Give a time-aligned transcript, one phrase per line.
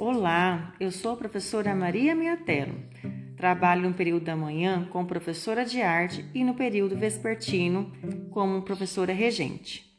[0.00, 2.72] Olá, eu sou a professora Maria Miatello.
[3.36, 7.90] Trabalho no período da manhã como professora de arte e no período vespertino
[8.30, 9.92] como professora regente.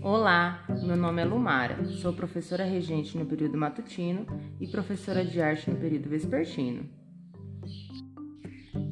[0.00, 4.26] Olá, meu nome é Lumara, sou professora regente no período matutino
[4.58, 6.88] e professora de arte no período vespertino.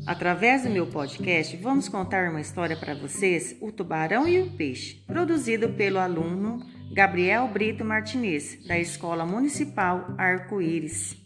[0.06, 5.02] Através do meu podcast, vamos contar uma história para vocês, O Tubarão e o Peixe,
[5.06, 11.16] produzido pelo aluno Gabriel Brito Martinez, da Escola Municipal Arco-Íris.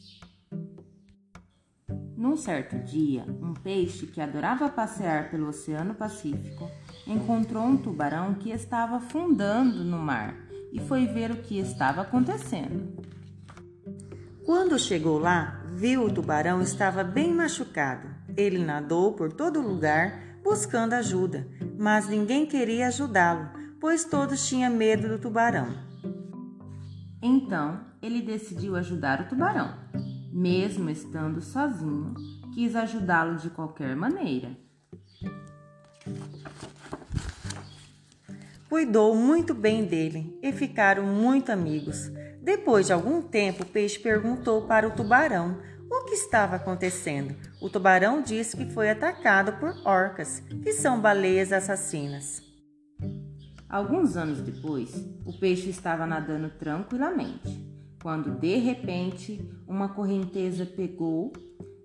[2.17, 6.69] Num certo dia, um peixe que adorava passear pelo Oceano Pacífico
[7.07, 10.35] encontrou um tubarão que estava afundando no mar
[10.73, 12.93] e foi ver o que estava acontecendo.
[14.45, 18.09] Quando chegou lá, viu o tubarão estava bem machucado.
[18.37, 21.47] Ele nadou por todo lugar buscando ajuda,
[21.79, 25.69] mas ninguém queria ajudá-lo pois todos tinham medo do tubarão.
[27.23, 29.75] Então ele decidiu ajudar o tubarão.
[30.33, 32.15] Mesmo estando sozinho,
[32.55, 34.57] quis ajudá-lo de qualquer maneira.
[38.69, 42.09] Cuidou muito bem dele e ficaram muito amigos.
[42.41, 47.35] Depois de algum tempo, o peixe perguntou para o tubarão o que estava acontecendo.
[47.61, 52.50] O tubarão disse que foi atacado por orcas, que são baleias assassinas.
[53.71, 54.93] Alguns anos depois,
[55.25, 57.65] o peixe estava nadando tranquilamente,
[58.03, 61.33] quando de repente uma correnteza pegou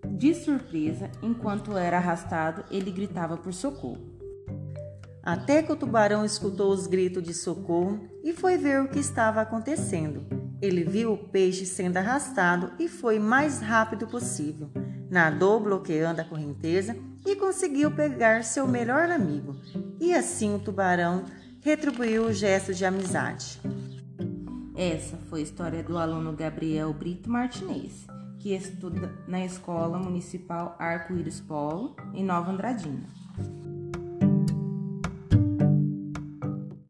[0.10, 4.16] de surpresa enquanto era arrastado, ele gritava por socorro.
[5.22, 9.42] Até que o tubarão escutou os gritos de socorro e foi ver o que estava
[9.42, 10.26] acontecendo.
[10.62, 14.72] Ele viu o peixe sendo arrastado e foi mais rápido possível.
[15.10, 19.56] Nadou bloqueando a correnteza e conseguiu pegar seu melhor amigo.
[20.00, 21.26] E assim o tubarão
[21.66, 23.60] retribuiu o gesto de amizade.
[24.76, 28.06] Essa foi a história do aluno Gabriel Brito Martinez,
[28.38, 33.10] que estuda na Escola Municipal Arco-Íris Polo, em Nova Andradina.